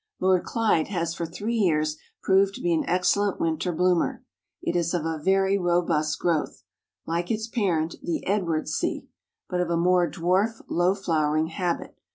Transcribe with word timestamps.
Lord 0.19 0.43
Clyde 0.45 0.87
has 0.87 1.13
for 1.13 1.27
three 1.27 1.53
years 1.57 1.95
proved 2.23 2.55
to 2.55 2.61
be 2.61 2.73
an 2.73 2.83
excellent 2.89 3.39
winter 3.39 3.71
bloomer. 3.71 4.23
It 4.59 4.75
is 4.75 4.95
of 4.95 5.05
a 5.05 5.21
very 5.23 5.59
robust 5.59 6.17
growth, 6.17 6.63
like 7.05 7.29
its 7.29 7.47
parent 7.47 7.93
the 8.01 8.23
Edwardsii, 8.27 9.05
but 9.47 9.61
of 9.61 9.69
a 9.69 9.77
more 9.77 10.09
dwarf, 10.09 10.59
low 10.67 10.95
flowering 10.95 11.49
habit. 11.49 11.99